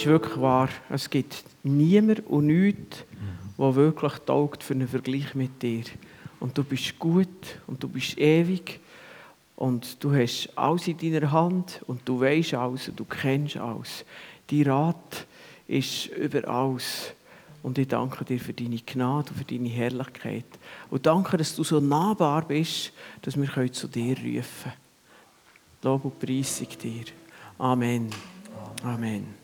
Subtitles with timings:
[0.00, 0.68] ist wirklich wahr.
[0.88, 3.04] Es gibt niemand und nichts,
[3.58, 5.84] der wirklich taugt für einen Vergleich mit dir.
[6.38, 7.28] Und du bist gut
[7.66, 8.80] und du bist ewig
[9.56, 14.04] und du hast alles in deiner Hand und du weißt alles und du kennst alles.
[14.46, 15.26] Dein Rat
[15.68, 17.12] ist über alles.
[17.62, 20.46] Und ich danke dir für deine Gnade und für deine Herrlichkeit.
[20.88, 24.74] Und danke, dass du so nahbar bist, dass wir zu dir rufen können.
[25.82, 27.04] Lob und Preisung dir.
[27.58, 28.08] Amen.
[28.82, 29.39] Amen.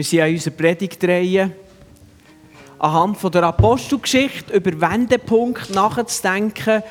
[0.00, 1.50] Wir sind an unserer Predigtreihe
[2.78, 6.82] anhand von der Apostelgeschichte über Wendepunkt nachzudenken.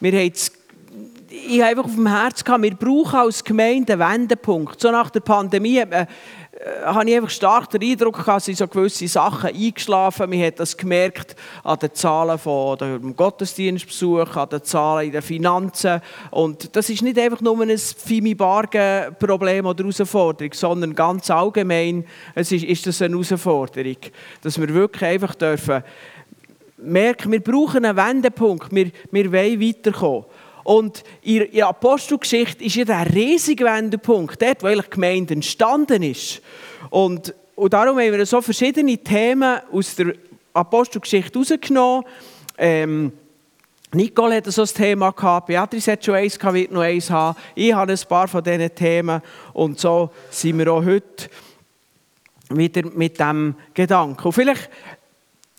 [0.00, 0.32] Wir haben
[1.28, 4.80] ich habe einfach auf dem Herzen gehabt, wir brauchen als Gemeinde einen Wendepunkt.
[4.80, 6.06] So nach der Pandemie hat man
[6.84, 10.30] habe ich einfach stark den Eindruck gehabt, sind so gewisse Sachen eingeschlafen.
[10.30, 15.22] Man hat das gemerkt an den Zahlen von dem Gottesdienstbesuch, an den Zahlen in den
[15.22, 16.00] Finanzen.
[16.30, 22.64] Und das ist nicht einfach nur ein Fimi-Bargen-Problem oder Herausforderung, sondern ganz allgemein es ist,
[22.64, 23.96] ist das eine Herausforderung.
[24.42, 25.82] Dass wir wirklich einfach dürfen
[26.78, 30.24] merken, wir brauchen einen Wendepunkt, wir, wir wollen weiterkommen.
[30.66, 36.02] Und in der Apostelgeschichte ist ja der riesige Wendepunkt, dort, wo eigentlich die Gemeinde entstanden
[36.02, 36.42] ist.
[36.90, 40.14] Und, und darum haben wir so verschiedene Themen aus der
[40.52, 42.04] Apostelgeschichte rausgenommen.
[42.58, 43.12] Ähm,
[43.92, 47.38] Nicole hatte so ein Thema gehabt, Beatrice hat schon eins gehabt, wird noch eins haben.
[47.54, 49.22] Ich habe ein paar von diesen Themen
[49.52, 51.30] und so sind wir auch heute
[52.50, 54.26] wieder mit diesem Gedanken.
[54.26, 54.68] Und vielleicht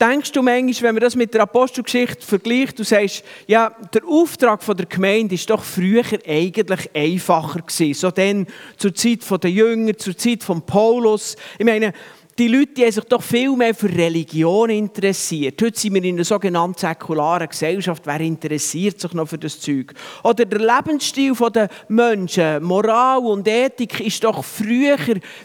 [0.00, 4.64] Denkst du manchmal, wenn man das mit der Apostelgeschichte vergleicht, du sagst, ja, der Auftrag
[4.64, 7.94] der Gemeinde ist doch früher eigentlich einfacher gewesen.
[7.94, 11.34] So dann zur Zeit der Jünger, zur Zeit von Paulus.
[11.58, 11.92] Ich meine,
[12.38, 15.60] die Leute die haben sich doch viel mehr für Religion interessiert.
[15.60, 18.02] Heute sind wir in einer sogenannten säkularen Gesellschaft.
[18.06, 19.92] Wer interessiert sich noch für das Zeug?
[20.22, 24.96] Oder der Lebensstil der Menschen, Moral und Ethik, ist doch früher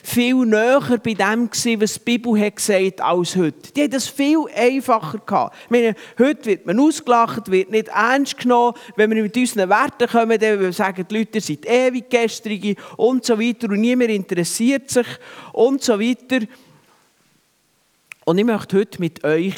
[0.03, 3.72] viel näher bei dem gewesen, was die Bibel hat gesagt als heute.
[3.75, 5.56] Die haben das viel einfacher gehabt.
[5.66, 8.78] Ich meine, heute wird man ausgelacht, wird nicht ernst genommen.
[8.95, 13.25] Wenn wir mit unseren Werten kommen, dann sagen die Leute, ihr seid ewig gestrige und
[13.25, 15.07] so weiter und niemand interessiert sich
[15.53, 16.45] und so weiter.
[18.25, 19.56] Und ich möchte heute mit euch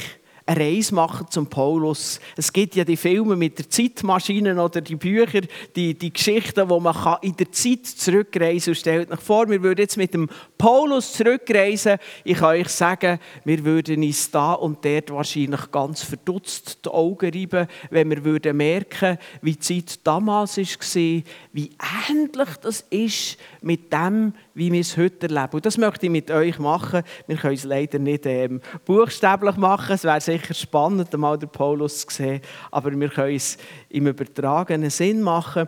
[0.48, 2.20] eine Reise machen zum Paulus.
[2.36, 5.42] Es gibt ja die Filme mit der Zeitmaschine oder die Bücher,
[5.76, 8.80] die, die Geschichten, wo man in der Zeit zurückreisen kann.
[8.80, 11.98] stellt euch vor, wir würden jetzt mit dem Paulus zurückreisen.
[12.24, 17.32] Ich kann euch sagen, wir würden uns da und dort wahrscheinlich ganz verdutzt die Augen
[17.32, 21.24] reiben, wenn wir würden merken, wie die Zeit damals war,
[21.54, 21.72] wie
[22.10, 25.54] ähnlich das ist mit dem, wie wir es heute erleben.
[25.54, 27.04] Und das möchte ich mit euch machen.
[27.28, 29.94] Wir können es leider nicht ähm, buchstäblich machen.
[29.94, 32.42] Es wäre sicher spannend, einmal den Paulus zu sehen.
[32.72, 33.58] Aber wir können es
[33.90, 35.68] im übertragenen Sinn machen.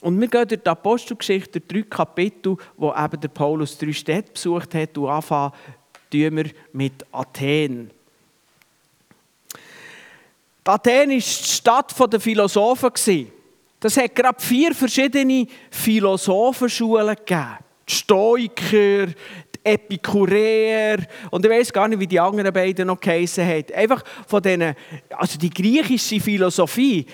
[0.00, 4.32] Und wir gehen durch die Apostelgeschichte, durch drei Kapitel, wo eben der Paulus drei Städte
[4.32, 4.96] besucht hat.
[4.96, 5.52] Und anfangen
[6.10, 7.90] wir mit Athen.
[10.64, 13.32] Athen war die Stadt der Philosophen.
[13.80, 17.67] Das hat gerade vier verschiedene Philosophenschulen gegeben.
[17.88, 20.98] Die Stoiker, die Epikureer
[21.30, 23.72] und ich weiß gar nicht, wie die anderen beiden noch geheissen haben.
[23.74, 24.74] Einfach von denen,
[25.10, 27.06] also die griechische Philosophie,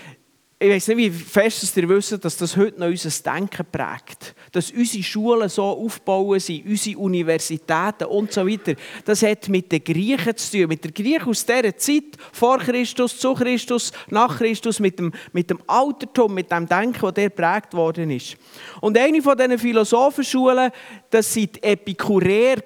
[0.56, 4.34] ich weiß nicht, wie fest ihr wisst, dass das heute noch unser Denken prägt.
[4.52, 8.74] Dass unsere Schulen so aufbauen sind, unsere Universitäten und so weiter.
[9.04, 10.68] Das hat mit den Griechen zu tun.
[10.68, 15.50] Mit den Griechen aus dieser Zeit, vor Christus, zu Christus, nach Christus, mit dem, mit
[15.50, 18.36] dem Altertum, mit dem Denken, das der prägt worden ist.
[18.80, 20.70] Und eine von diesen Philosophenschulen,
[21.10, 22.62] das waren die Epikureer.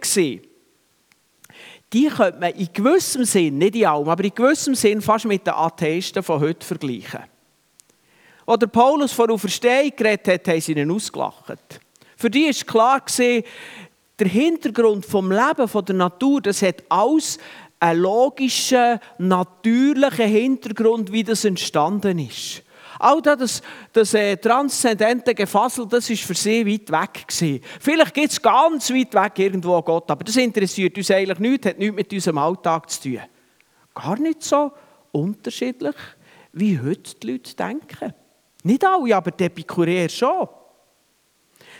[1.90, 5.46] Die könnte man in gewissem Sinn, nicht in allem, aber in gewissem Sinn fast mit
[5.46, 7.37] den Atheisten von heute vergleichen.
[8.48, 11.80] Als Paulus von Auferstehung geredet hat, haben sie ihn ausgelacht.
[12.16, 13.02] Für die war klar,
[14.18, 17.36] der Hintergrund des Lebens, der Natur, das hat alles
[17.78, 22.62] einen logischen, natürlichen Hintergrund, wie das entstanden ist.
[22.98, 23.60] All das,
[23.92, 27.28] das äh, transzendente Gefassel, das war für sie weit weg.
[27.28, 27.60] Gewesen.
[27.78, 31.78] Vielleicht gibt es ganz weit weg irgendwo Gott, aber das interessiert uns eigentlich nicht, hat
[31.78, 33.20] nichts mit unserem Alltag zu tun.
[33.94, 34.72] Gar nicht so
[35.12, 35.96] unterschiedlich,
[36.54, 38.14] wie heute die Leute denken.
[38.68, 40.46] Nicht alle, aber die Epikureer schon.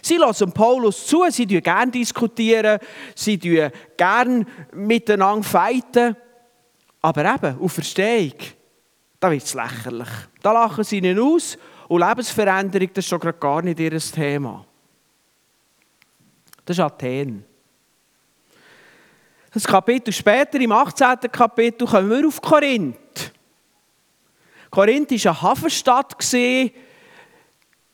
[0.01, 2.79] Sie lassen Paulus zu, sie diskutieren gerne diskutieren,
[3.15, 6.17] sie diskutieren gerne miteinander feiten.
[7.03, 8.39] Aber eben, auf Verstehung,
[9.21, 10.09] da wird es lächerlich.
[10.41, 11.59] Da lachen sie ihnen aus
[11.89, 14.65] und Lebensveränderung, das ist schon gar nicht ihr Thema.
[16.65, 17.45] Das ist Athen.
[19.53, 21.19] Das Kapitel später, im 18.
[21.31, 23.35] Kapitel, kommen wir auf Korinth.
[24.71, 26.17] Korinth war eine Hafenstadt.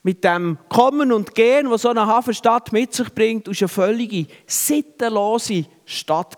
[0.05, 4.27] mit dem Kommen und Gehen, was so eine Hafenstadt mit sich bringt, ist eine völlige
[4.45, 6.37] sittenlose Stadt.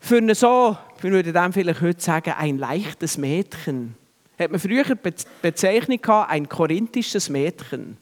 [0.00, 3.94] Für eine so, wir würden dem vielleicht heute sagen, ein leichtes Mädchen,
[4.36, 7.96] hat man früher die Bezeichnung gehabt, ein korinthisches Mädchen.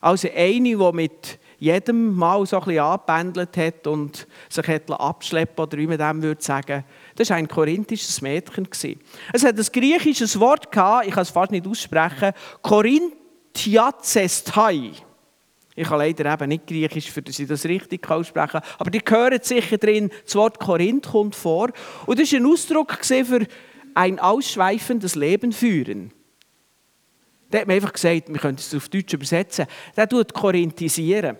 [0.00, 5.64] Also eine, die mit jedem Mal so ein bisschen angependelt hat und sich hat abschleppen
[5.64, 6.84] oder wie man dem würde sagen.
[7.20, 8.66] Das war ein korinthisches Mädchen.
[9.34, 12.32] Es hat ein griechisches Wort ich kann es fast nicht aussprechen,
[12.62, 14.92] Korinthiazestai.
[15.76, 18.62] Ich kann leider eben nicht Griechisch, für dass ich das richtig aussprechen kann.
[18.78, 21.68] Aber die hören sicher drin, das Wort Korinth kommt vor.
[22.06, 23.46] Und das war ein Ausdruck für
[23.92, 26.14] ein ausschweifendes Leben führen.
[27.50, 29.66] Da hat man einfach gesagt, wir können es auf Deutsch übersetzen.
[29.94, 31.36] Der tut korinthisieren.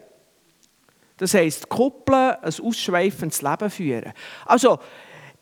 [1.17, 4.12] Das heisst, kuppeln, ein ausschweifendes Leben führen.
[4.44, 4.79] Also,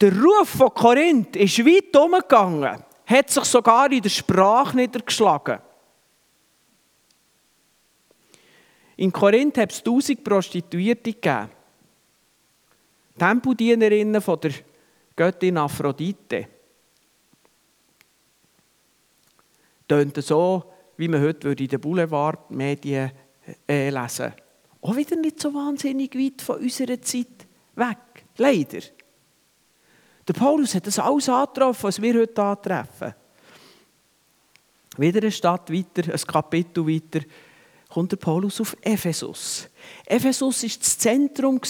[0.01, 5.59] der Ruf von Korinth ist weit umgegangen, hat sich sogar in der Sprache niedergeschlagen.
[8.97, 11.51] In Korinth hat es tausend Prostituierte gegeben.
[13.19, 14.53] Tempeldienerinnen von der
[15.17, 16.49] Göttin Aphrodite.
[19.87, 23.11] Tönt so, wie man heute in den Boulevardmedien
[23.67, 24.49] äh, lesen würde
[24.81, 27.99] auch wieder nicht so wahnsinnig weit von unserer Zeit weg.
[28.37, 28.81] Leider.
[30.29, 33.15] Der Paulus hat das alles angetroffen, was wir heute antreffen.
[34.99, 37.25] Wieder eine Stadt weiter, ein Kapitel weiter,
[37.89, 39.69] kommt der Paulus auf Ephesus.
[40.05, 41.61] Ephesus war das Zentrum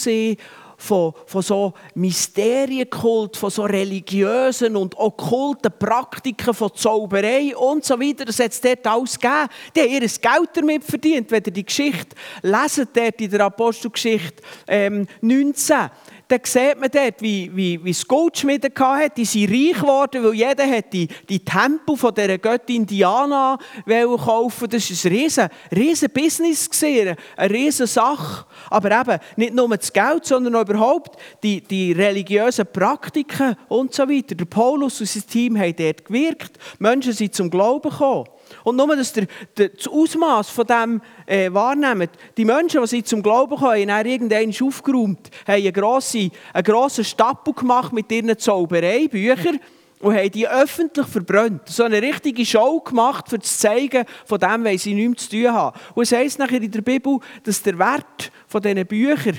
[0.78, 8.24] von, von so Mysterienkult, von so religiösen und okkulten Praktiken von Zauberei und so weiter.
[8.24, 9.48] Das hat es dort alles gegeben.
[9.74, 11.30] Die haben ihr Geld damit verdient.
[11.30, 15.90] Wenn ihr die Geschichte leset, dort in der Apostelgeschichte ähm, 19,
[16.28, 19.14] dann sieht man dort, wie, wie, wie es Goldschmiede hatte.
[19.16, 24.68] Die sind reich geworden, weil jeder hat die, die Tempel von dieser Göttin Diana kaufen
[24.68, 27.16] Das war ein riesen Business, eine
[27.50, 28.44] riesen Sache.
[28.68, 34.06] Aber eben nicht nur das Geld, sondern auch überhaupt die, die religiösen Praktiken und so
[34.06, 34.34] weiter.
[34.34, 36.58] Der Paulus und sein Team haben dort gewirkt.
[36.78, 38.26] Menschen sind zum Glauben gekommen.
[38.68, 42.10] Und nur, dass ihr das Ausmaß von dem äh, wahrnehmt.
[42.36, 47.04] Die Menschen, die sie zum Glauben kommen, haben irgendwann aufgeräumt, haben einen grossen, einen grossen
[47.04, 49.58] Stapel gemacht mit ihren Zaubereibüchern
[50.00, 51.62] und haben die öffentlich verbrannt.
[51.68, 55.52] So eine richtige Show gemacht, um zu zeigen, von dem weil sie nichts zu tun
[55.52, 55.78] haben.
[55.94, 59.38] Und es heisst nachher in der Bibel, dass der Wert von diesen Büchern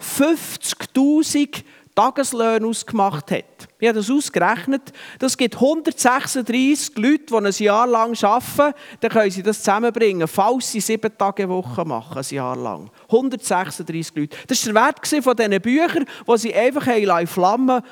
[0.00, 1.64] 50'000
[1.98, 3.68] Tageslöhne ausgemacht hat.
[3.80, 4.92] Ich habe das ausgerechnet.
[5.18, 8.72] Das gibt 136 Leute, die ein Jahr lang arbeiten.
[9.00, 12.88] Dann können sie das zusammenbringen, falls sie sieben Tage Woche machen, ein Jahr lang.
[13.08, 14.36] 136 Leute.
[14.46, 17.82] Das war der Wert von diesen Büchern, die sie einfach in Flammen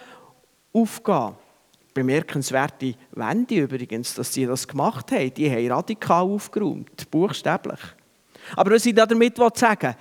[0.73, 1.35] aufgehen.
[1.93, 5.35] Bemerkenswerte Wende übrigens, dass sie das gemacht haben.
[5.35, 7.81] Die haben radikal aufgeräumt, buchstäblich.
[8.55, 9.97] Aber was ich damit sagen will,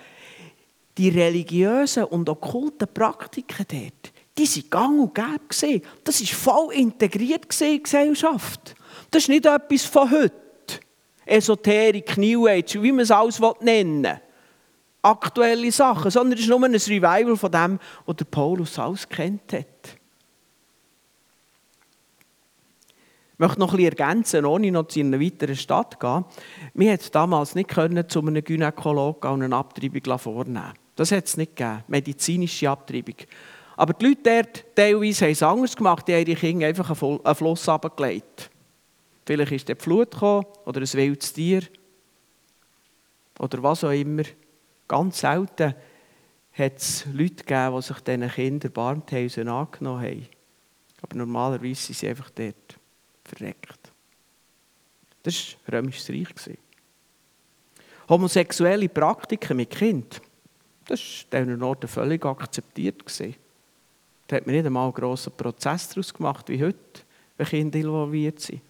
[0.98, 5.88] die religiösen und okkulten Praktiken dort, die waren gang und gäbe.
[6.04, 8.76] Das war voll integriert in die Gesellschaft.
[9.12, 10.34] Das ist nicht etwas von heute.
[11.26, 14.22] Esoterik, New Age, wie man es alles nennen will.
[15.02, 19.54] Aktuelle Sachen, sondern es ist nur ein Revival von dem, was der Paulus alles kennt
[19.54, 19.98] hat.
[23.34, 26.26] Ich möchte noch etwas ergänzen, ohne noch zu einer weiteren Stadt zu gehen.
[26.74, 31.84] Wir konnten damals nicht zu einem Gynäkologen eine Abtreibung vornehmen das hat es nicht gegeben,
[31.88, 33.16] medizinische Abtreibung.
[33.78, 37.36] Aber die Leute dort teilweise haben es anders gemacht, die haben ihre Kinder einfach einen
[37.36, 38.50] Fluss runtergelegt.
[39.26, 41.64] Vielleicht ist die Flut gekommen oder ein wildes Tier
[43.40, 44.24] oder was auch immer.
[44.88, 45.76] Ganz selten
[46.54, 50.28] hat es Leute gegeben, die sich diesen Kindern Barmthäusen angenommen haben.
[51.02, 52.80] Aber normalerweise sind sie einfach dort
[53.26, 53.92] verreckt.
[55.24, 56.58] Das war römisches Reich.
[58.08, 60.22] Homosexuelle Praktiken mit Kind
[60.88, 63.04] das war an diesen Orten völlig akzeptiert.
[64.28, 66.78] Da hat man nicht einmal einen grossen Prozess daraus gemacht, wie heute,
[67.38, 68.62] wenn Kinder involviert sind.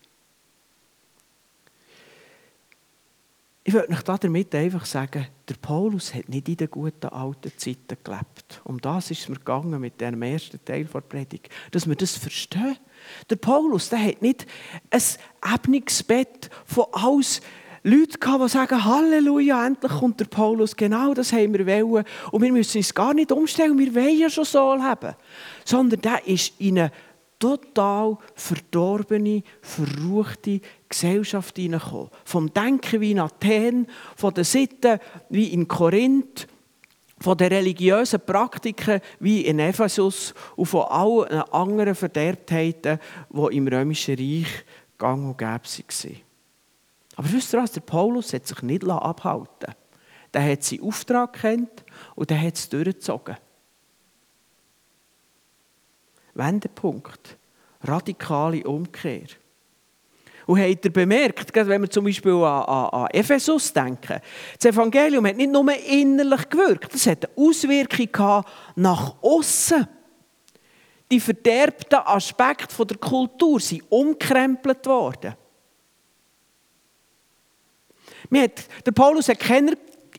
[3.68, 7.98] Ich würde euch damit einfach sagen, der Paulus hat nicht in den guten alten Zeiten
[8.04, 8.62] gelebt.
[8.64, 11.50] Um das ist es mir gegangen mit dem ersten Teil der Predigt.
[11.72, 12.78] Dass wir das verstehen.
[13.28, 14.46] Der Paulus der hat nicht
[14.92, 15.02] ein
[15.56, 17.42] Ebnungsbett von alles
[17.88, 22.04] Leute gehabt, die sagen, Halleluja, endlich kommt der Paulus, genau das haben wir wollen.
[22.32, 25.14] Und wir müssen uns gar nicht umstellen, wir wollen ja schon so leben.
[25.64, 26.92] Sondern der ist in eine
[27.38, 32.10] total verdorbene, verruchte Gesellschaft hineingekommen.
[32.24, 34.98] Vom Denken wie in Athen, von den Sitten
[35.30, 36.48] wie in Korinth,
[37.20, 42.98] von den religiösen Praktiken wie in Ephesus und von allen anderen Verderbtheiten,
[43.30, 44.66] die im Römischen Reich
[44.98, 46.25] gang und gäbe waren.
[47.16, 49.74] Aber wisst ihr was, der Paulus hat sich nicht abhalten
[50.34, 51.84] Der hat seinen Auftrag kennt
[52.16, 53.38] und der hat es durchgezogen.
[56.34, 57.38] Wendepunkt.
[57.82, 59.28] Radikale Umkehr.
[60.46, 64.20] Und habt ihr bemerkt, wenn wir zum Beispiel an, an, an Ephesus denken,
[64.58, 68.46] das Evangelium hat nicht nur innerlich gewirkt, es hat eine Auswirkung
[68.76, 69.88] nach außen.
[71.12, 75.36] Die verderbten Aspekte der Kultur sind umkrempelt worden.
[78.32, 79.78] Der Paulus hat keine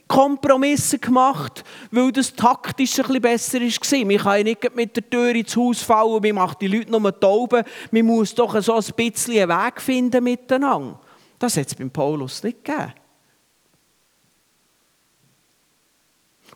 [0.08, 4.04] Kompromisse gemacht, weil das taktisch ein bisschen besser war.
[4.04, 7.64] Man kann nicht mit der Tür ins Haus fallen, man macht die Leute nur tauben.
[7.90, 11.00] Man muss doch so ein bisschen einen Weg finden miteinander.
[11.38, 12.92] Das hat es beim Paulus nicht gegeben.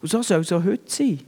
[0.01, 1.21] Und so soll es auch heute sein.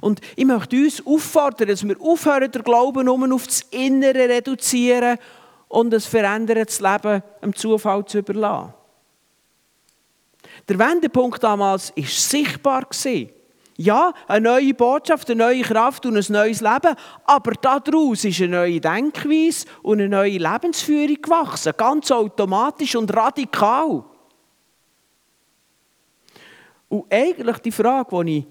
[0.00, 5.18] Und ich möchte uns auffordern, dass wir aufhören, den Glauben nur auf das Innere reduzieren
[5.68, 8.72] und ein verändertes Leben dem Zufall zu überlassen.
[10.68, 12.86] Der Wendepunkt damals war sichtbar.
[13.76, 16.94] Ja, eine neue Botschaft, eine neue Kraft und ein neues Leben,
[17.24, 24.04] aber daraus ist eine neue Denkweise und eine neue Lebensführung gewachsen, ganz automatisch und radikal.
[26.88, 28.46] Und eigentlich die Frage, die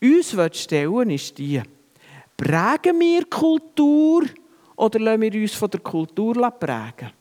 [0.00, 1.62] ich uns stellen ist die,
[2.36, 4.24] prägen wir Kultur
[4.76, 7.15] oder lassen wir uns von der Kultur prägen?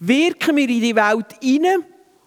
[0.00, 1.84] Wirken wir in die Welt hinein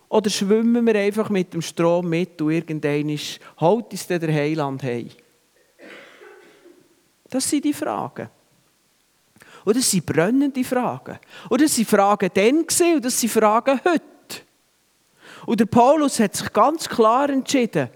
[0.10, 3.20] oder schwimmen wir einfach mit dem Strom mit und irgendwann
[3.60, 5.10] holt uns der Heiland heim?
[7.30, 8.30] Das sind die Fragen.
[9.66, 11.20] Und das sind brennende Fragen.
[11.50, 14.02] Und das sind Fragen dann und das sind Fragen heute.
[15.46, 17.90] Und der Paulus hat sich ganz klar entschieden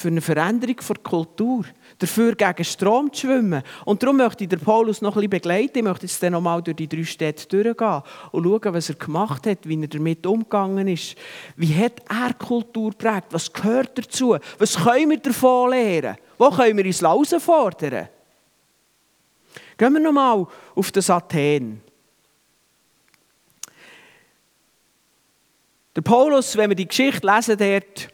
[0.00, 1.64] für eine Veränderung der Kultur
[1.98, 3.62] dafür gegen Strom zu schwimmen.
[3.84, 5.78] Und darum möchte ich den Paulus noch ein bisschen begleiten.
[5.78, 8.02] Ich möchte jetzt noch mal durch die drei Städte durchgehen
[8.32, 11.16] und schauen, was er gemacht hat, wie er damit umgegangen ist.
[11.54, 13.26] Wie hat er Kultur geprägt?
[13.30, 14.38] Was gehört dazu?
[14.58, 16.16] Was können wir davon lernen?
[16.38, 18.08] Wo können wir uns herausfordern?
[19.76, 21.82] Gehen wir noch mal auf das Athen.
[25.94, 28.08] Der Paulus, wenn wir die Geschichte lesen, dort,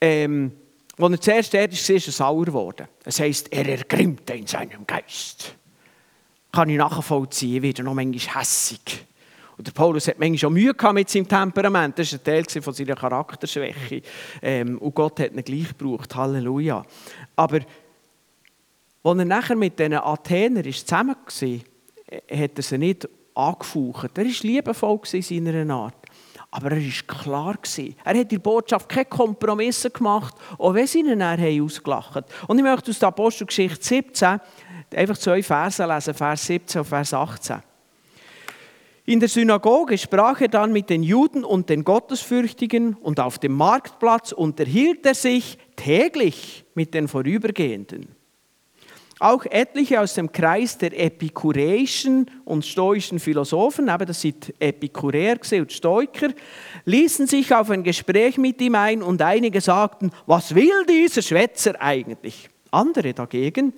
[0.00, 0.52] ähm,
[0.98, 2.88] als er zuerst dort war, ist er sauer geworden.
[3.04, 5.54] Es heisst, er ergrimmte in seinem Geist.
[6.52, 9.06] Kann ich nachvollziehen, wird er noch manchmal hässig.
[9.56, 11.98] Und der Paulus hat manchmal auch Mühe mit seinem Temperament.
[11.98, 14.02] Das war ein Teil von seiner Charakterschwäche.
[14.40, 16.14] Ähm, und Gott hat ihn gleich gebraucht.
[16.14, 16.84] Halleluja.
[17.34, 17.60] Aber
[19.02, 24.16] als er nachher mit diesen Athenern zusammen war, hat er sie nicht angefaucht.
[24.16, 25.97] Er war liebevoll in seiner Art.
[26.50, 27.58] Aber er war klar.
[28.04, 32.26] Er hat die Botschaft keine Kompromisse gemacht, auch wenn sie ihn ausgelacht haben.
[32.46, 34.40] Und ich möchte aus der Apostelgeschichte 17
[34.94, 37.62] einfach zwei Verse lesen, Vers 17 und Vers 18.
[39.04, 43.52] In der Synagoge sprach er dann mit den Juden und den Gottesfürchtigen und auf dem
[43.52, 48.17] Marktplatz unterhielt er sich täglich mit den Vorübergehenden.
[49.20, 55.72] Auch etliche aus dem Kreis der epikureischen und stoischen Philosophen, eben das sind Epikureer und
[55.72, 56.28] Stoiker,
[56.84, 61.80] ließen sich auf ein Gespräch mit ihm ein und einige sagten, was will dieser Schwätzer
[61.80, 62.48] eigentlich?
[62.70, 63.72] Andere dagegen,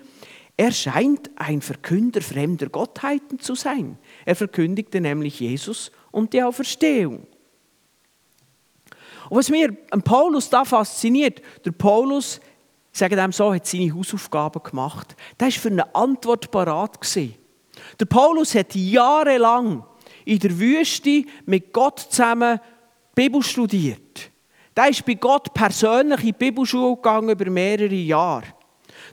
[0.58, 3.96] er scheint ein Verkünder fremder Gottheiten zu sein.
[4.26, 7.26] Er verkündigte nämlich Jesus und die Auferstehung.
[9.30, 12.40] Und was mir an Paulus da fasziniert, der Paulus
[12.92, 15.14] ich sage dem so, hat seine Hausaufgaben gemacht.
[15.38, 16.98] Der war für eine Antwort parat.
[17.98, 19.84] Der Paulus hat jahrelang
[20.24, 22.60] in der Wüste mit Gott zusammen
[23.14, 24.30] Bibel studiert.
[24.76, 28.46] Der ist bei Gott persönlich in die Bibelschule gegangen über mehrere Jahre.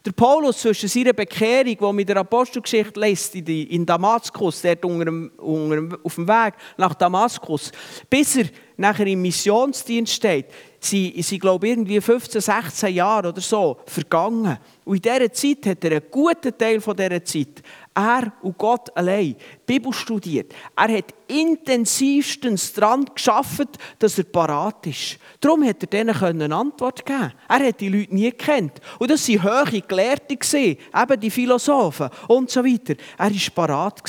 [0.05, 5.98] Der Paulus zwischen seiner Bekehrung, die mit der Apostelgeschichte lässt, in Damaskus, dort unter unter
[6.03, 7.72] auf dem Weg nach Damaskus,
[8.10, 8.46] bis er
[8.77, 10.46] nachher im Missionsdienst steht,
[10.79, 14.57] sind, sind glaube ich, irgendwie 15, 16 Jahre oder so vergangen.
[14.86, 17.62] Und in dieser Zeit hat er einen guten Teil von dieser Zeit,
[17.93, 20.53] er und Gott allein, Bibel studiert.
[20.75, 25.17] Er hat intensivstens daran geschafft, dass er parat ist.
[25.41, 28.79] Darum hat er denen eine Antwort geben Er hat die Leute nie gekannt.
[29.00, 32.96] Und das waren hohe Gelehrte, eben die Philosophen und so weiter.
[33.17, 34.03] Er war parat.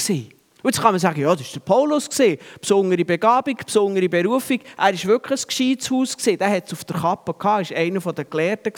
[0.60, 2.08] Und jetzt kann man sagen, ja, das war der Paulus,
[2.60, 4.58] besondere Begabung, besondere Berufung.
[4.76, 7.84] Er war wirklich ein gescheites Haus, der hat es auf der Kappe gehabt, er war
[7.84, 8.72] einer der Gelehrten.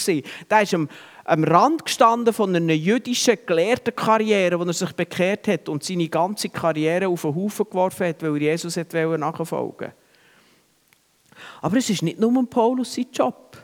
[0.50, 0.90] Der ist am,
[1.24, 6.50] am Rand gestanden von einer jüdischen Gelehrtenkarriere, wo er sich bekehrt hat und seine ganze
[6.50, 9.92] Karriere auf den Haufen geworfen hat, weil er Jesus nachfolgen
[11.62, 13.56] Aber es ist nicht nur Paulus sein Job.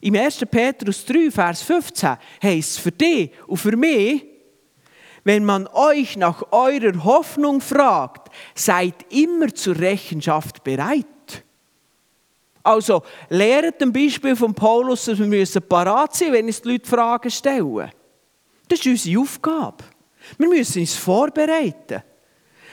[0.00, 0.46] Im 1.
[0.50, 4.29] Petrus 3, Vers 15 heisst es für dich und für mich,
[5.24, 11.06] wenn man euch nach eurer Hoffnung fragt, seid immer zur Rechenschaft bereit.
[12.62, 16.88] Also, lehrt dem Beispiel von Paulus, dass wir parat sein müssen, wenn uns die Leute
[16.88, 17.90] Fragen stellen.
[18.68, 19.84] Das ist unsere Aufgabe.
[20.38, 22.02] Wir müssen uns vorbereiten.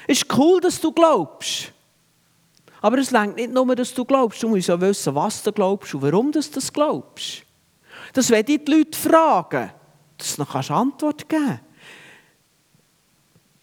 [0.07, 1.71] Es ist cool, dass du glaubst.
[2.81, 4.43] Aber es längt nicht nur, dass du glaubst.
[4.43, 7.43] Du musst auch wissen, was du glaubst und warum du das glaubst.
[8.13, 9.71] Dass, wenn dich die Leute fragen,
[10.17, 11.66] dass du noch Antwort geben kannst.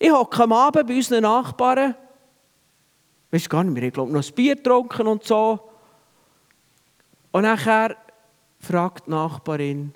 [0.04, 1.94] Ich hocke am Abend bei unseren Nachbarn,
[3.28, 5.58] ich weiß gar nicht mehr, ich glaube noch ein Bier getrunken und so.
[7.32, 7.96] Und nachher
[8.60, 9.94] fragt die Nachbarin,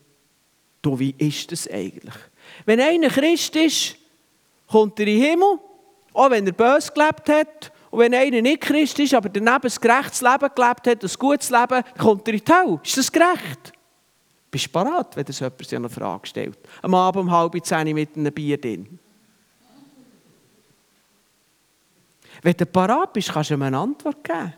[0.80, 2.14] du, wie ist das eigentlich?
[2.64, 3.96] Wenn einer Christ ist,
[4.66, 5.58] kommt er in den Himmel,
[6.14, 7.70] auch wenn er böse gelebt hat.
[7.90, 11.50] Und wenn einer nicht Christ ist, aber daneben ein gerechtes Leben gelebt hat, ein gutes
[11.50, 12.80] Leben, kommt er in die Hölle.
[12.82, 13.74] Ist das gerecht?
[14.50, 16.58] Bist du bereit, wenn das jemand sich eine Frage stellt?
[16.80, 18.98] Am Abend um halb zehn mit einem Bier drin.
[22.42, 24.54] Wenn du parat bist, kannst du ihm eine Antwort geben.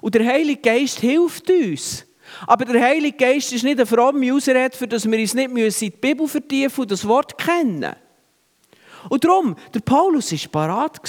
[0.00, 2.06] Und der Heilige Geist hilft uns.
[2.46, 5.90] Aber der Heilige Geist ist nicht eine fromme Ausrede, für dass wir uns nicht in
[5.90, 7.94] die Bibel vertiefen und das Wort kennen.
[9.08, 11.00] Und darum, der Paulus war parat.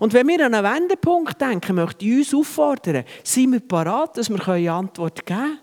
[0.00, 4.28] Und wenn wir an einen Wendepunkt denken, möchte ich uns auffordern, sind wir parat, dass
[4.28, 5.58] wir eine Antwort geben können?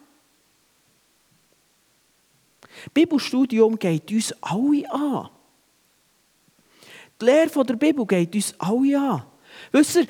[2.93, 5.29] Bibelstudium geht uns alle an.
[7.19, 9.23] Die Lehre der Bibel geht uns alle an.
[9.71, 10.05] Wisst ihr,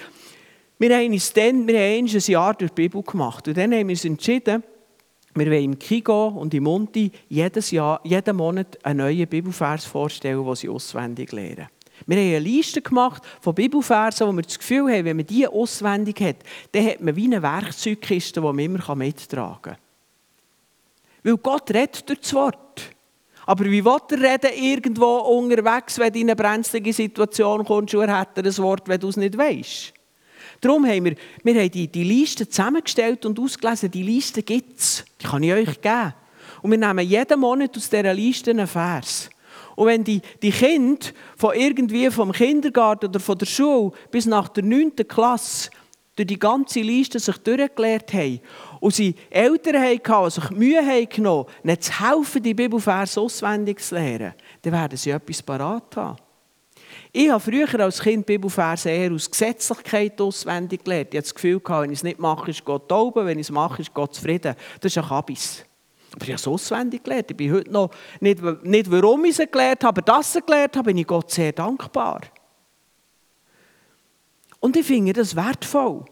[0.79, 3.87] wir haben uns dann, wir haben ein Jahr durch die Bibel gemacht und dann haben
[3.87, 4.63] wir uns entschieden,
[5.33, 10.43] wir wollen im Kigo und im Monti jedes Jahr, jeden Monat einen neuen Bibelvers vorstellen,
[10.43, 11.67] den sie auswendig lernen.
[12.05, 15.47] Wir haben eine Liste gemacht von Bibelversen, wo wir das Gefühl haben, wenn man die
[15.47, 16.37] auswendig hat,
[16.71, 19.77] dann hat man wie eine Werkzeugkiste, die man immer mittragen kann.
[21.23, 22.91] Weil Gott redet durch das Wort.
[23.45, 28.01] Aber wie will er reden irgendwo unterwegs, wenn du in eine brenzlige Situation kommst und
[28.01, 29.93] er hat ein Wort, wenn du es nicht weißt?
[30.61, 33.89] Darum haben wir, wir haben die, die Liste zusammengestellt und ausgelesen.
[33.89, 35.03] Die Liste gibt es.
[35.19, 36.13] Die kann ich euch geben.
[36.61, 39.29] Und wir nehmen jeden Monat aus dieser Liste einen Vers.
[39.75, 44.49] Und wenn die, die Kinder von irgendwie vom Kindergarten oder von der Schule bis nach
[44.49, 44.95] der 9.
[45.07, 45.71] Klasse
[46.21, 48.39] durch die ganze Liste sich durchgelehrt haben
[48.79, 53.79] und sie Eltern hatten, die sich Mühe haben genommen, nicht zu helfen, die Bibelverse auswendig
[53.79, 56.17] zu lernen, dann werden sie etwas parat haben.
[57.13, 61.09] Ich habe früher als Kind Bibelverse eher aus Gesetzlichkeit auswendig gelernt.
[61.13, 63.51] Ich hatte das Gefühl, wenn ich es nicht mache, ist Gott oben, wenn ich es
[63.51, 64.55] mache, ist Gott zufrieden.
[64.79, 65.65] Das ist ein Kabis.
[66.13, 67.31] Aber ich habe es auswendig gelernt.
[67.31, 70.45] Ich bin heute noch, nicht, nicht warum ich es gelernt habe, aber dass ich es
[70.45, 72.21] gelernt habe, bin ich Gott sehr dankbar.
[74.61, 76.05] Und ich finde das wertvoll.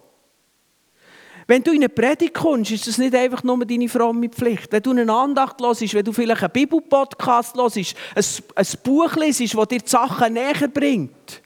[1.49, 4.71] Wenn du in eine Predigt kommst, ist das nicht einfach nur deine fromme Pflicht.
[4.71, 9.55] Wenn du eine Andacht hörst, wenn du vielleicht einen Bibelpodcast hörst, ein, ein Buch liest,
[9.55, 11.41] das dir die Sachen näher bringt.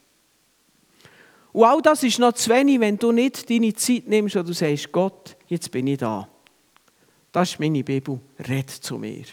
[1.54, 4.52] Und all das ist noch zu wenig, wenn du nicht deine Zeit nimmst und du
[4.52, 6.28] sagst, Gott, jetzt bin ich da.
[7.32, 9.24] Das ist meine Bibel, red zu mir.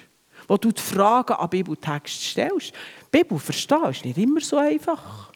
[0.47, 2.73] Wo du die Fragen an Bibeltext stellst.
[3.11, 5.33] Bibel verstehen ist nicht immer so einfach.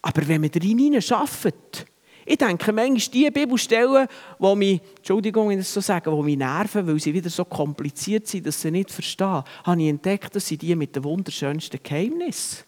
[0.00, 1.86] Aber wenn man darin arbeitet,
[2.26, 4.08] ich denke manchmal, die Bibelstellen,
[4.38, 8.46] die mich, Entschuldigung, ich so sage, die mich nerven, weil sie wieder so kompliziert sind,
[8.46, 12.64] dass sie nicht verstehen, habe ich entdeckt, dass sie die mit den wunderschönsten Geheimnissen.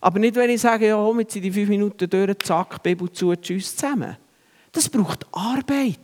[0.00, 3.34] Aber nicht, wenn ich sage, ja, jetzt sind die fünf Minuten durch, zack, Bibel zu,
[3.34, 4.16] tschüss zusammen.
[4.72, 5.98] Das braucht Arbeit.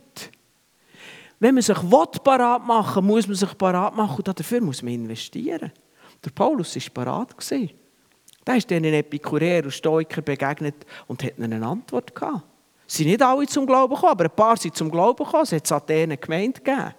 [1.39, 1.77] Wenn man sich
[2.23, 5.71] parat machen will, muss man sich parat machen und dafür muss man investieren.
[6.23, 7.35] Der Paulus war parat.
[8.47, 12.43] Der ist diesen Epikureer und Stoiker begegnet und hat eine Antwort gehabt.
[12.87, 15.43] Sie sind nicht alle zum Glauben gekommen, aber ein paar sind zum Glauben gekommen.
[15.43, 16.93] Es hat Athen Gemeinde gegeben.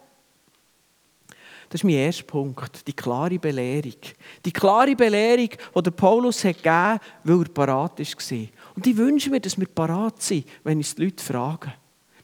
[1.69, 3.97] Das ist mein erster Punkt, die klare Belehrung.
[4.45, 8.47] Die klare Belehrung, die der Paulus hat gegeben weil er parat war.
[8.77, 11.73] Und ich wünsche mir, dass wir parat sind, wenn uns die Leute fragen.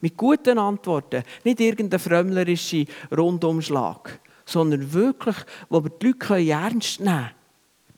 [0.00, 2.84] Mit guten Antworten, nicht irgendein frömmlerischer
[3.16, 5.36] Rundumschlag, sondern wirklich,
[5.68, 7.41] wo wir die Leute ernst nehmen können.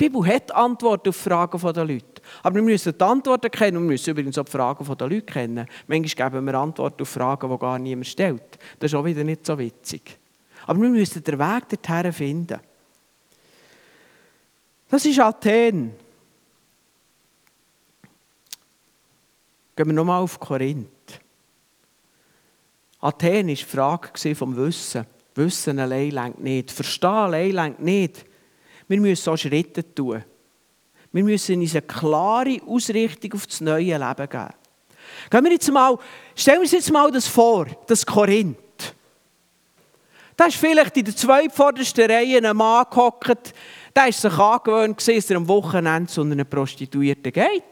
[0.00, 2.22] Die Bibel hat Antworten auf Fragen der Leute.
[2.42, 5.22] Aber wir müssen die Antworten kennen und wir müssen übrigens auch die Fragen der Leute
[5.22, 5.68] kennen.
[5.86, 8.58] Manchmal geben wir Antworten auf Fragen, die gar niemand stellt.
[8.80, 10.18] Das ist auch wieder nicht so witzig.
[10.66, 12.60] Aber wir müssen den Weg dorthin finden.
[14.88, 15.92] Das ist Athen.
[19.76, 20.88] Gehen wir nochmal auf Korinth.
[23.00, 25.06] Athen war die Frage vom Wissen.
[25.34, 26.70] Wissen allein längt nicht.
[26.70, 28.24] Verstehen allein längt nicht.
[28.88, 30.24] Wir müssen auch Schritte tun.
[31.12, 34.48] Wir müssen uns eine klare Ausrichtung auf das neue Leben geben.
[35.30, 35.98] Gehen wir jetzt mal,
[36.34, 38.56] stellen wir uns jetzt mal das vor, das Korinth.
[40.36, 43.54] Da ist vielleicht in der zweitvordersten Reihe ein Mann gehockt,
[43.94, 47.62] Der war sich angewöhnt, dass er am Wochenende zu einer Prostituierten geht.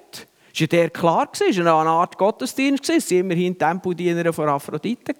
[0.52, 5.14] Das war der klar, es war eine Art Gottesdienst, es waren immerhin Tempeldiener von Aphrodite.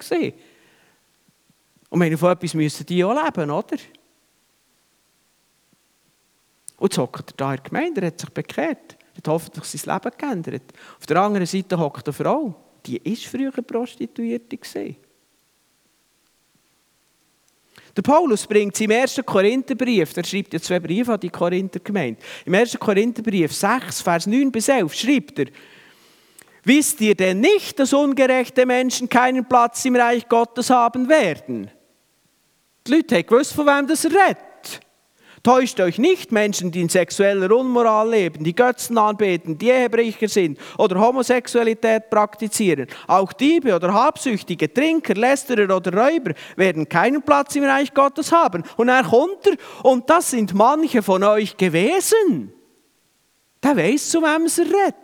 [1.89, 3.75] Und wenn von etwas müssen die auch leben, oder?
[6.77, 8.97] Und hockt er da in der Gemeinde, er hat sich bekehrt.
[9.15, 10.73] Hat hoffentlich sein Leben geändert.
[10.99, 12.55] Auf der anderen Seite hockt eine Frau,
[12.85, 14.57] die war früher Prostituierte.
[17.95, 19.21] Der Paulus bringt es im 1.
[19.23, 22.19] Korintherbrief, der schreibt ja zwei Briefe an die Korinther Gemeinde.
[22.43, 22.79] Im 1.
[22.79, 25.45] Korintherbrief 6, Vers 9 bis 11 schreibt er,
[26.65, 31.69] Wisst ihr denn nicht, dass ungerechte Menschen keinen Platz im Reich Gottes haben werden?
[32.87, 34.52] Die Leute haben gewusst, von wem das er redet.
[35.43, 40.57] Täuscht euch nicht, Menschen, die in sexueller Unmoral leben, die Götzen anbeten, die Ehebrecher sind
[40.77, 42.87] oder Homosexualität praktizieren.
[43.07, 48.63] Auch Diebe oder Habsüchtige, Trinker, Lästerer oder Räuber werden keinen Platz im Reich Gottes haben.
[48.77, 49.49] Und er kommt
[49.83, 52.53] und das sind manche von euch gewesen.
[53.61, 55.02] Der weiß, zu wem er redet.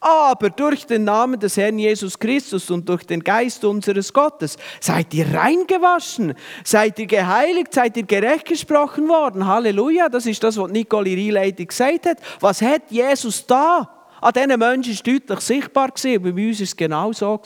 [0.00, 5.12] Aber durch den Namen des Herrn Jesus Christus und durch den Geist unseres Gottes seid
[5.12, 6.32] ihr reingewaschen,
[6.64, 9.46] seid ihr geheiligt, seid ihr gerecht gesprochen worden.
[9.46, 12.18] Halleluja, das ist das, was Nicole Rieleidig gesagt hat.
[12.40, 13.90] Was hat Jesus da?
[14.22, 17.40] An diesen Menschen ist deutlich sichtbar gewesen, bei uns war es genau so.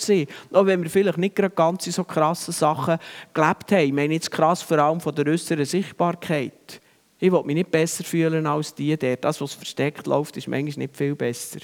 [0.53, 2.99] Auch wenn wir vielleicht nicht gerade ganz so krasse Sachen
[3.33, 3.87] gelebt haben.
[3.87, 6.81] Ich meine jetzt krass vor allem von der äußeren Sichtbarkeit.
[7.19, 10.87] Ich will mich nicht besser fühlen als die, der das, was versteckt läuft, ist manchmal
[10.87, 11.61] nicht viel besser.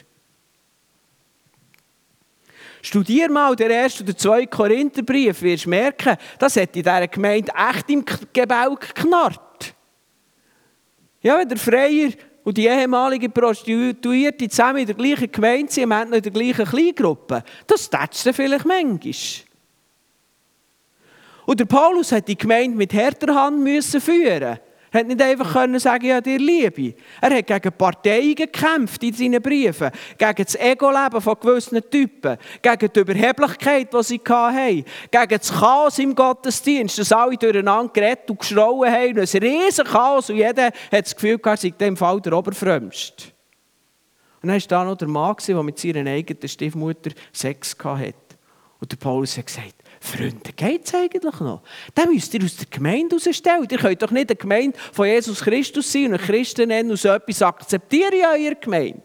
[2.83, 7.91] Studier mal den ersten oder zweiten Korintherbrief, wirst merken, das hat in dieser Gemeinde echt
[7.91, 9.75] im Gebälk geknarrt.
[11.23, 12.11] Ja, wenn der Freier
[12.43, 17.45] und die ehemalige Prostituierte zusammen in der gleichen Gemeinde sind, Ende in der gleichen Kleingruppe,
[17.67, 19.13] das tätschst du vielleicht manchmal.
[21.45, 24.59] Und der Paulus hat die Gemeinde mit härter Hand müssen führen
[24.93, 26.95] hat nicht einfach können sagen, ja, dir liebe.
[27.21, 32.93] Er hat gegen Parteien gekämpft in seinen Briefen, gegen das Ego-Leben von gewissen Typen, gegen
[32.93, 38.41] die Überheblichkeit, die sie hatten, gegen das Chaos im Gottesdienst, dass alle durcheinander geredet und
[38.41, 42.33] geschrauen haben, ein riesen Chaos und jeder hat das Gefühl gehabt, sei dem Fall der
[42.33, 43.25] Oberfrömmste.
[44.43, 48.15] Und dann war da noch der Mann, der mit seiner eigenen Stiefmutter Sex hatte.
[48.81, 51.63] Und der Paulus hat gesagt, Freunde, geht es eigentlich noch?
[51.97, 53.69] Den müsst ihr aus der Gemeinde rausstellen.
[53.71, 56.97] Ihr könnt doch nicht eine Gemeinde von Jesus Christus sein und einen Christen nennen und
[56.97, 59.03] so etwas akzeptieren in eurer Gemeinde.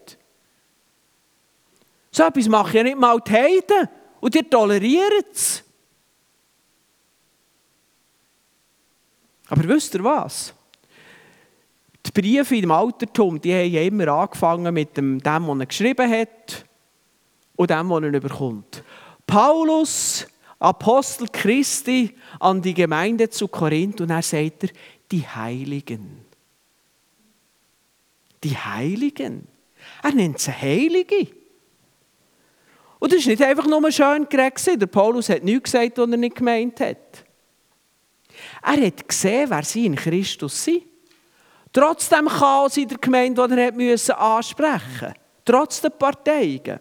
[2.10, 3.88] So etwas machen ja nicht mal die Heiden
[4.20, 5.62] und ihr toleriert es.
[9.48, 10.54] Aber wisst ihr was?
[12.06, 16.10] Die Briefe im Altertum, die haben ja immer angefangen mit dem, dem, was er geschrieben
[16.10, 16.64] hat
[17.54, 18.82] und dem, was er bekommt.
[19.26, 20.26] Paulus
[20.58, 24.70] Apostel Christi an die Gemeinde zu Korinth und er sagt er,
[25.10, 26.24] die Heiligen.
[28.42, 29.46] Die Heiligen.
[30.02, 31.28] Er nennt sie Heilige.
[32.98, 34.80] Und das ist nicht einfach nur schön geredet.
[34.80, 37.24] Der Paulus hat nichts gesagt, was er nicht gemeint hat.
[38.62, 40.82] Er hat gesehen, wer sie in Christus sind.
[41.72, 45.14] Trotz dem Chaos in der Gemeinde, das er ansprechen musste.
[45.44, 46.80] Trotz der Parteien.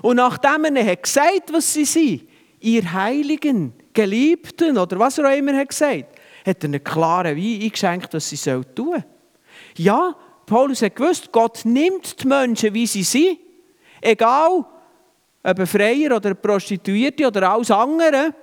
[0.00, 2.27] Und nachdem er hat gesagt was sie sind,
[2.60, 7.62] ihr Heiligen, Geliebten oder was er auch immer hat gesagt, hat er einen klaren Wein
[7.62, 9.04] eingeschenkt, was sie tun sollen.
[9.76, 10.14] Ja,
[10.46, 13.38] Paulus hat gewusst, Gott nimmt die Menschen, wie sie sind,
[14.00, 14.64] egal
[15.42, 18.34] ob ein Freier oder eine Prostituierte oder alles andere,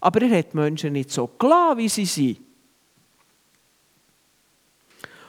[0.00, 2.40] aber er hat die Menschen nicht so klar, wie sie sind.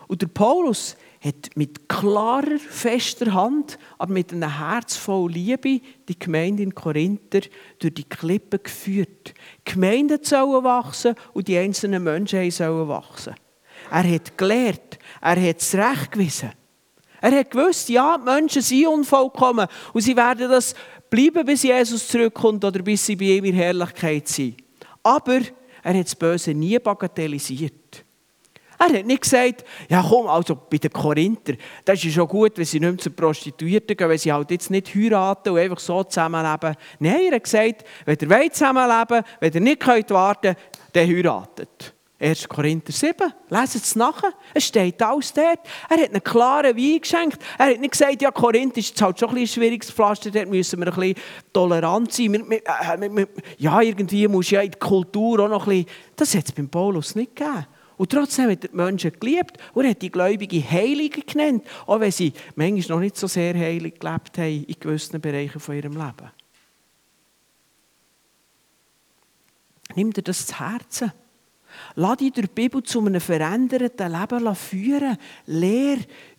[0.08, 6.20] Und der Paulus hat mit klarer, fester Hand, aber mit einem Herz voll Liebe die
[6.20, 7.42] Gemeinde in Korinther
[7.80, 9.34] durch die Klippen geführt.
[9.68, 13.34] Die Gemeinden sollen wachsen und die einzelnen Menschen sollen wachsen.
[13.90, 16.52] Er hat gelehrt, er hat es recht gewiesen.
[17.22, 20.76] Er hat gewusst, ja, die Menschen sind unvollkommen und sie werden das
[21.10, 24.58] bleiben, bis Jesus zurückkommt oder bis sie bei ihm in Herrlichkeit sind.
[25.02, 25.40] Aber
[25.82, 28.05] er hat das Böse nie bagatellisiert.
[28.78, 32.66] Er hat nicht gesagt, ja komm, also bei den Korinther, das ist schon gut, wenn
[32.66, 36.04] sie nicht mehr zu Prostituierten gehen, wenn sie halt jetzt nicht heiraten und einfach so
[36.04, 36.76] zusammenleben.
[37.00, 40.56] Nein, er hat gesagt, wenn ihr wollt zusammenleben wenn ihr nicht könnt warten
[40.94, 41.96] dann heiratet.
[42.18, 42.48] 1.
[42.48, 44.32] Korinther 7, lesen es nachher.
[44.54, 45.60] Es steht alles dort.
[45.90, 47.42] Er hat einen klaren Wein geschenkt.
[47.58, 50.88] Er hat nicht gesagt, ja, Korinth ist halt schon ein, schwieriges Pflaster, dort müssen wir
[50.88, 51.16] ein bisschen
[51.52, 52.32] tolerant sein.
[52.32, 55.90] Wir, wir, äh, wir, ja, irgendwie muss ja in der Kultur auch noch ein bisschen...
[56.16, 57.68] Das hat es beim Paulus nicht gegeben.
[57.98, 62.12] Und trotzdem hat er die Menschen geliebt und hat die Gläubigen Heilige genannt, auch wenn
[62.12, 66.32] sie manchmal noch nicht so sehr heilig gelebt haben in gewissen Bereichen von ihrem Leben.
[69.96, 71.12] Nimm dir das zu Herzen.
[71.96, 75.18] Lass dich durch die Bibel zu einem veränderten Leben führen.
[75.46, 75.98] Lehr,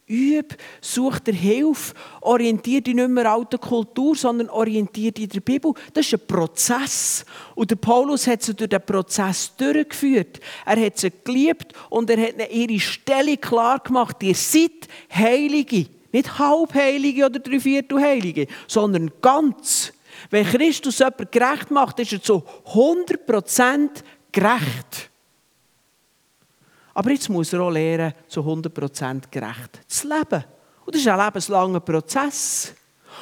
[0.08, 5.40] üb, such dir Hilfe, orientiere dich nicht mehr an der Kultur, sondern orientiere dich der
[5.40, 5.72] Bibel.
[5.92, 7.24] Das ist ein Prozess.
[7.54, 10.40] Und der Paulus hat sie durch den Prozess durchgeführt.
[10.64, 14.22] Er hat sie geliebt und er hat ihre Stelle klar gemacht.
[14.22, 15.86] Ihr seid Heilige.
[16.12, 19.92] Nicht Halbheilige oder Dreiviertelheilige, sondern ganz.
[20.30, 22.42] Wenn Christus jemand gerecht macht, ist er zu
[22.72, 23.90] 100%
[24.32, 25.10] gerecht.
[26.96, 30.42] Aber jetzt muss er auch lernen, zu 100% gerecht zu leben.
[30.82, 32.72] Und das ist ein lebenslanger Prozess.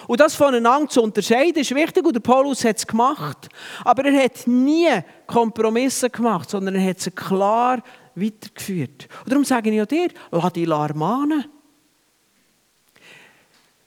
[0.06, 2.06] Und das voneinander zu unterscheiden, ist wichtig.
[2.06, 3.48] Und der Paulus hat es gemacht.
[3.84, 4.90] Aber er hat nie
[5.26, 7.82] Kompromisse gemacht, sondern er hat sie klar
[8.14, 9.08] weitergeführt.
[9.24, 11.44] Und darum sage ich auch dir, lass dich ermahnen.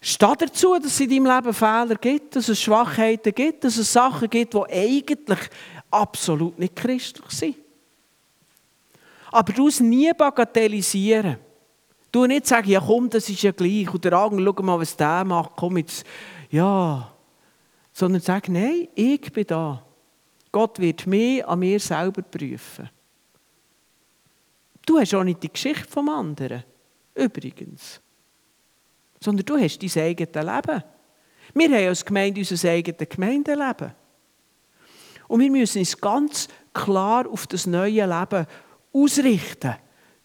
[0.01, 3.93] Steh dazu, dass es in deinem Leben Fehler gibt, dass es Schwachheiten gibt, dass es
[3.93, 5.49] Sachen gibt, die eigentlich
[5.89, 7.55] absolut nicht christlich sind.
[9.31, 11.37] Aber du es nie bagatellisieren.
[12.11, 13.93] Du nicht sagen, ja komm, das ist ja gleich.
[13.93, 16.05] Oder andere, schau mal, was der macht, komm jetzt.
[16.49, 17.11] Ja.
[17.91, 19.83] Sondern sag, nein, ich bin da.
[20.51, 22.89] Gott wird mich an mir selber prüfen.
[24.85, 26.63] Du hast auch nicht die Geschichte vom anderen.
[27.13, 27.99] Übrigens.
[29.19, 30.83] Sondern du hast dein eigenes Leben.
[31.53, 33.93] Wir haben als Gemeinde unser eigenes Gemeindeleben.
[35.27, 38.47] Und wir müssen uns ganz klar auf das neue Leben
[38.93, 39.75] ausrichten.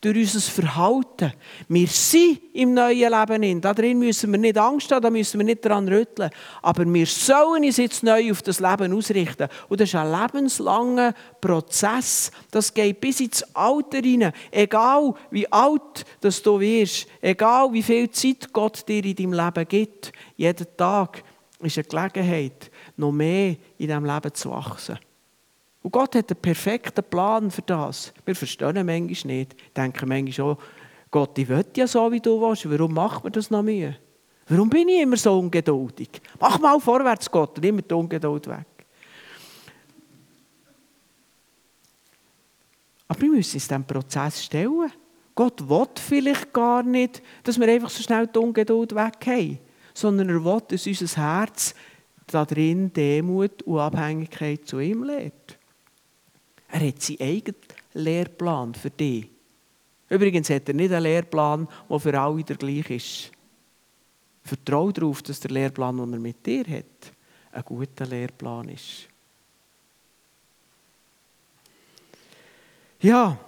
[0.01, 1.33] Durch unser Verhalten.
[1.69, 3.61] Wir sind im neuen Leben in.
[3.61, 6.31] Darin müssen wir nicht Angst haben, da müssen wir nicht daran rütteln.
[6.61, 9.47] Aber wir sollen uns jetzt neu auf das Leben ausrichten.
[9.69, 12.33] Und das ist ein lebenslanger Prozess.
[12.51, 14.33] Das geht bis ins Alter hinein.
[14.51, 19.69] Egal wie alt dass du wirst, egal wie viel Zeit Gott dir in deinem Leben
[19.69, 21.23] gibt, jeden Tag
[21.61, 24.99] ist eine Gelegenheit, noch mehr in diesem Leben zu wachsen.
[25.83, 28.13] Und Gott hat einen perfekten Plan für das.
[28.25, 29.57] Wir verstehen ihn manchmal nicht.
[29.77, 30.59] Denken manchmal auch,
[31.11, 32.71] Gott, ich will ja so, wie du willst.
[32.71, 33.97] Warum macht man das noch mehr?
[34.49, 36.09] Warum bin ich immer so ungeduldig?
[36.41, 38.67] Mach mal vorwärts, Gott, und immer die Ungeduld weg.
[43.09, 44.91] Aber wir müssen uns diesem Prozess stellen.
[45.35, 49.59] Gott will vielleicht gar nicht, dass wir einfach so schnell die Ungeduld weghaben,
[49.95, 51.75] sondern er will, dass unser Herz
[52.27, 55.59] darin Demut und Abhängigkeit zu ihm lehrt.
[56.73, 57.61] Er hat seinen eigenen
[57.93, 59.29] Lehrplan für dich.
[60.09, 63.31] Übrigens hat er nicht einen Lehrplan, der für alle der gleiche ist.
[64.43, 67.13] Vertraue darauf, dass der Lehrplan, den er mit dir hat,
[67.53, 69.07] ein guter Lehrplan ist.
[73.01, 73.39] Ja,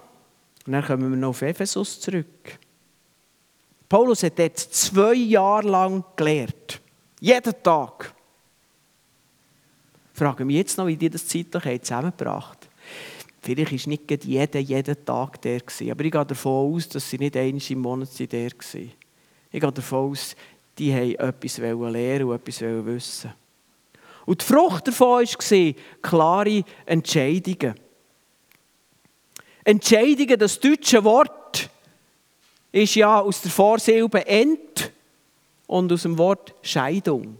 [0.67, 2.59] und dann kommen wir noch auf Ephesus zurück.
[3.89, 6.79] Paulus hat jetzt zwei Jahre lang gelehrt.
[7.19, 8.13] Jeden Tag.
[10.13, 12.64] Ich frage mich jetzt noch, wie die das zeitlich zusammengebracht.
[13.45, 17.37] Vielleicht war nicht jeder jeden Tag der, aber ich gehe davon aus, dass sie nicht
[17.37, 18.91] einmal im Monat der waren.
[19.51, 20.35] Ich gehe davon aus,
[20.79, 23.33] die haben etwas lernen und etwas wissen.
[24.25, 27.75] Und die Frucht davon war klare Entscheidungen.
[29.63, 31.69] Entscheidungen, das deutsche Wort
[32.71, 34.91] ist ja aus der Vorsilbe Ent
[35.67, 37.37] und aus dem Wort Scheidung.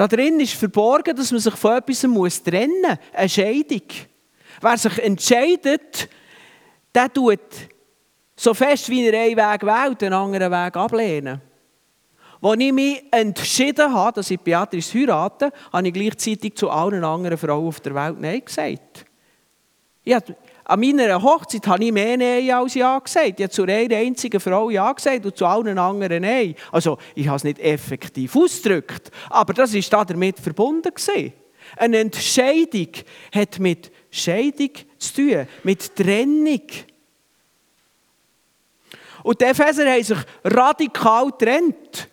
[0.00, 2.42] Da drin ist verborgen, dass man sich von etwas trennen muss.
[3.12, 3.82] Eine Scheidung.
[4.62, 6.08] Wer sich entscheidet,
[6.94, 7.38] der tut
[8.34, 11.42] so fest wie er einen Weg wählt, den anderen Weg ablehnen.
[12.40, 17.36] Als ich mich entschieden habe, dass ich Beatrice heirate, habe ich gleichzeitig zu allen anderen
[17.36, 19.04] Frauen auf der Welt Nein gesagt.
[20.02, 20.16] Ich
[20.64, 23.40] an meiner Hochzeit habe ich mehr Nein als Ja gesagt.
[23.40, 26.54] Ich habe zu einer einzigen Frau Ja gesagt und zu allen anderen Nein.
[26.72, 30.92] Also, ich habe es nicht effektiv ausgedrückt, aber das war damit verbunden.
[31.76, 32.88] Eine Entscheidung
[33.32, 36.62] hat mit Scheidung zu tun, mit Trennung.
[39.22, 42.09] Und die Epheser haben sich radikal getrennt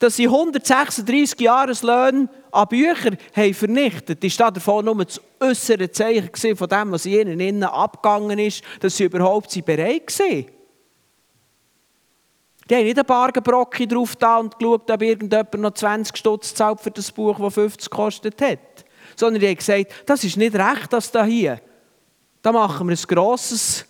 [0.00, 6.68] dass sie 136 Jahreslöhne an Büchern haben vernichtet war davon nur das äußere Zeichen von
[6.68, 10.46] dem, was ihnen innen abgegangen ist, dass sie überhaupt bereit waren.
[12.68, 16.54] Die haben nicht ein paar Brocken drauf da und geschaut, ob irgendjemand noch 20 Stutz
[16.54, 18.84] zahlt für das Buch, das 50 gekostet hat.
[19.16, 21.60] Sondern die haben gesagt, das ist nicht recht, das da hier.
[22.40, 23.84] Da machen wir ein grosses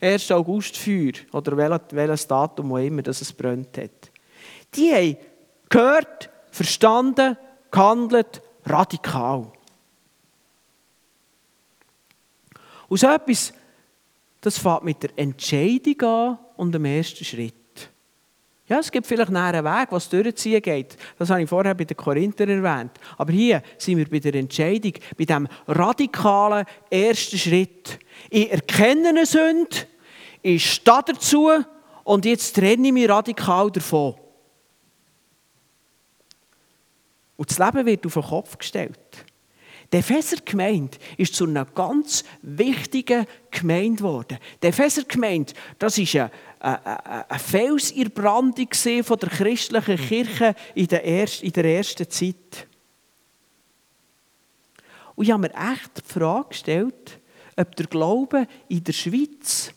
[0.00, 0.30] 1.
[0.32, 1.56] August-Feuer oder
[1.90, 4.10] welches Datum wo immer das es brennt hat.
[4.74, 5.16] Die haben
[5.68, 7.36] gehört, verstanden,
[7.70, 9.50] gehandelt, radikal.
[12.88, 13.52] Und so etwas,
[14.40, 17.54] das fängt mit der Entscheidung an und dem ersten Schritt.
[18.66, 20.96] Ja, es gibt vielleicht einen Weg, was durchziehen geht.
[21.18, 22.92] Das habe ich vorher bei den Korinther erwähnt.
[23.18, 27.98] Aber hier sind wir bei der Entscheidung, bei diesem radikalen ersten Schritt.
[28.30, 29.76] Ich erkenne eine Sünde,
[30.40, 31.50] ich stehe dazu
[32.04, 34.14] und jetzt trenne ich mich radikal davon.
[37.36, 38.98] Und das Leben wird auf den Kopf gestellt.
[39.92, 44.38] Die Epheser-Gemeinde ist zu einer ganz wichtigen Gemeinde geworden.
[44.62, 50.54] Die Epheser-Gemeinde, das ist eine, eine, eine Fels in der Brandung von der christlichen Kirche
[50.74, 52.66] in der, ersten, in der ersten Zeit.
[55.14, 57.20] Und ich habe mir echt die Frage gestellt,
[57.56, 59.72] ob der Glaube in der Schweiz,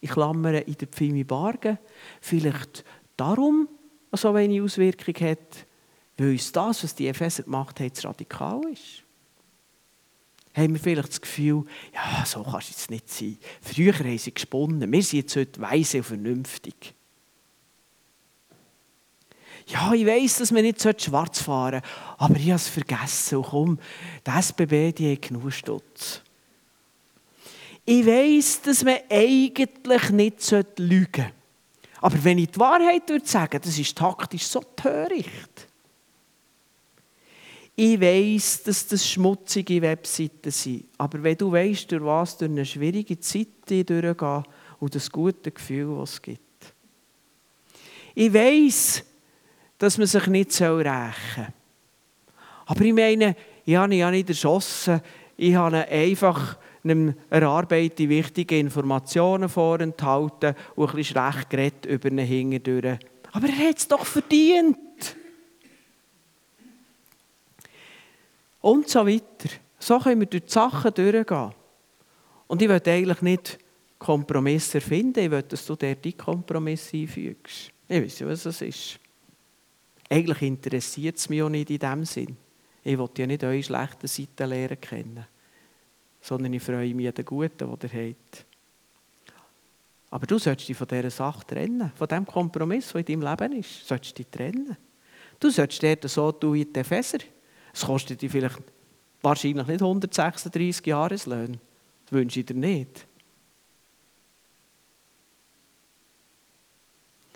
[0.00, 1.78] ich klammere in der Pfimi Bargen,
[2.20, 2.84] vielleicht
[3.16, 3.68] darum
[4.12, 5.66] so wenig Auswirkung hat,
[6.18, 9.04] weil uns das, was die Epheser gemacht haben, zu radikal ist
[10.58, 13.38] haben wir vielleicht das Gefühl, ja, so kann es jetzt nicht sein.
[13.60, 16.94] Früher haben sie gesponnen, wir sind jetzt heute weise und vernünftig.
[19.68, 23.38] Ja, ich weiß, dass man nicht schwarz fahren sollte, aber ich habe es vergessen.
[23.38, 23.78] Und komm,
[24.26, 26.22] die SBB die hat genug Stutz.
[27.84, 31.32] Ich weiß, dass man eigentlich nicht lügen sollte.
[32.00, 35.57] Aber wenn ich die Wahrheit würde sagen, das ist taktisch so töricht.
[37.80, 40.86] Ich weiß, dass das schmutzige Webseiten sind.
[40.98, 44.42] Aber wenn du weißt, durch was durch eine schwierige Zeit durchgehen
[44.80, 46.74] und das gute Gefühl, das es gibt.
[48.16, 49.04] Ich weiß,
[49.78, 51.46] dass man sich nicht rächen soll.
[52.66, 55.00] Aber ich meine, ich habe ihn ja nicht erschossen.
[55.36, 62.18] Ich habe einfach einem erarbeitete wichtige Informationen vorenthalten und ein bisschen schlecht geredet über ihn
[62.18, 62.98] hingedurch.
[63.30, 64.76] Aber er hat es doch verdient.
[68.60, 69.48] Und so weiter.
[69.78, 71.52] So können wir durch die Sachen durchgehen.
[72.48, 73.58] Und ich will eigentlich nicht
[73.98, 77.72] Kompromisse erfinden, ich will, dass du dort die Kompromisse einfügst.
[77.88, 78.98] Ich weiß ja, was das ist.
[80.08, 82.36] Eigentlich interessiert es mich auch nicht in dem Sinn.
[82.82, 85.26] Ich will ja nicht eure schlechten Seiten lernen kennen,
[86.20, 88.46] sondern ich freue mich an den Guten, die ihr habt.
[90.10, 93.60] Aber du solltest dich von dieser Sache trennen, von dem Kompromiss, der in deinem Leben
[93.60, 93.90] ist.
[93.90, 94.76] Du dich trennen.
[95.38, 97.18] Du solltest dort so tun wie die Epheser.
[97.78, 98.58] Es kostet dir vielleicht
[99.22, 101.60] wahrscheinlich nicht 136 Jahreslöhne.
[102.04, 103.06] Das wünsche ich dir nicht.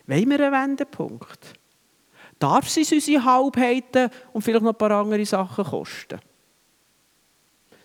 [0.05, 1.55] Wollen wir einen Wendepunkt?
[2.41, 6.19] Darf es unsere Halbheiten und vielleicht noch ein paar andere Sachen kosten?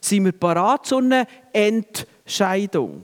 [0.02, 3.04] Sind wir parat zu einer Entscheidung?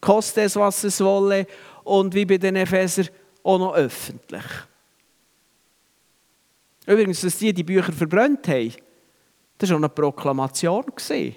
[0.00, 1.46] Kostet es, was es wolle
[1.84, 3.04] und wie bei den Epheser
[3.44, 4.42] auch noch öffentlich?
[6.86, 8.72] Übrigens, dass die die Bücher verbrannt haben,
[9.58, 10.84] das war eine Proklamation.
[11.08, 11.34] Die,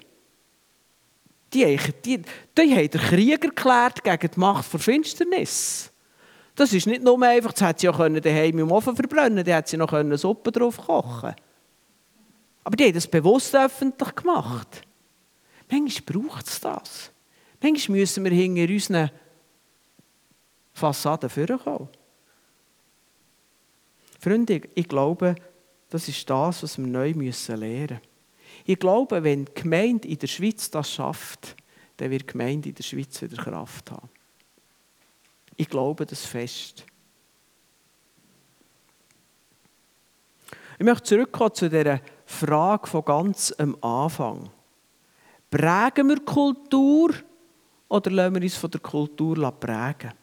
[1.54, 2.22] die, die,
[2.58, 5.92] die haben den Krieg erklärt gegen die Macht der Finsternis.
[6.54, 9.72] Das ist nicht nur einfach, das hätte sie ja daheim im Ofen verbrennen die hätte
[9.72, 11.34] sie noch eine Suppe drauf kochen
[12.64, 14.82] Aber die haben das bewusst öffentlich gemacht.
[15.72, 17.12] Manchmal braucht es das.
[17.62, 19.12] Manchmal müssen wir hinter unseren
[20.74, 21.90] Fassaden vorkommen.
[24.20, 25.36] Freunde, ich glaube,
[25.90, 28.02] das ist das, was wir neu müssen lernen müssen.
[28.66, 31.56] Ich glaube, wenn die Gemeinde in der Schweiz das schafft,
[31.98, 34.10] dann wird die Gemeinde in der Schweiz wieder Kraft haben.
[35.56, 36.86] Ich glaube das fest.
[40.78, 44.50] Ich möchte zurückkommen zu dieser Frage von ganz am Anfang.
[45.50, 47.14] Prägen wir Kultur
[47.88, 50.14] oder lassen wir uns von der Kultur prägen?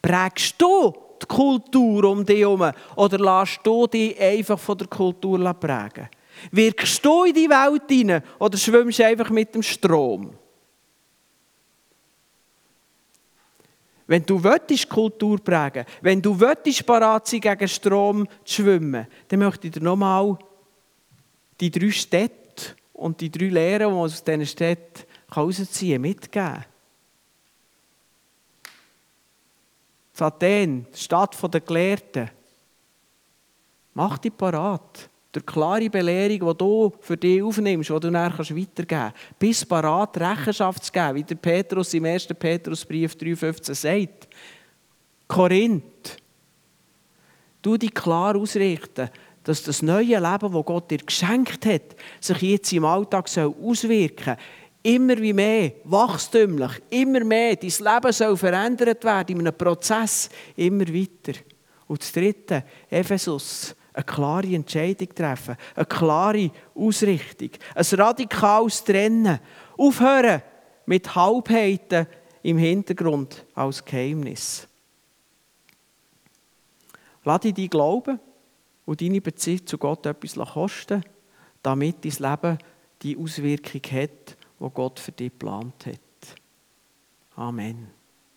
[0.00, 2.70] Prägst du die Kultur um dich herum?
[2.96, 6.08] Oder lässt du dich einfach von der Kultur prägen?
[6.50, 10.32] Wirkst du in die Welt hinein oder schwimmst du einfach mit dem Strom?
[14.06, 19.38] Wenn du willst, Kultur prägen wenn du willst, parat sein, gegen Strom zu schwimmen, dann
[19.40, 20.38] möchte ich dir nochmal
[21.60, 26.64] die drei Städte und die drei Lehren, die man aus diesen Städten herausziehen kann, mitgeben.
[30.22, 32.30] Athen, die Stadt der Gelehrten.
[33.94, 35.10] Mach dich parat.
[35.32, 39.16] Durch klare Belehrung, die du für dich aufnimmst, die du dann weitergeben kannst.
[39.38, 42.28] Bis parat, Rechenschaft zu geben, wie der Petrus im 1.
[42.28, 44.28] Petrusbrief 3,15 sagt.
[45.26, 46.16] Korinth,
[47.60, 49.10] du dich klar ausrichten,
[49.44, 54.36] dass das neue Leben, das Gott dir geschenkt hat, sich jetzt im Alltag auswirken soll
[54.88, 57.56] immer wie mehr, wachstümlich, immer mehr.
[57.56, 61.38] Dein Leben soll verändert werden in einem Prozess, immer weiter.
[61.86, 69.38] Und das Dritte, Ephesus, eine klare Entscheidung treffen, eine klare Ausrichtung, ein radikales Trennen,
[69.76, 70.42] aufhören
[70.86, 72.06] mit Halbheiten
[72.42, 74.66] im Hintergrund als Geheimnis.
[77.24, 78.18] Lass dich dein Glauben
[78.86, 81.04] und deine Beziehung zu Gott etwas kosten,
[81.62, 82.58] damit dein Leben
[83.02, 86.00] die Auswirkung hat, die Gott für dich geplant hat.
[87.36, 87.97] Amen.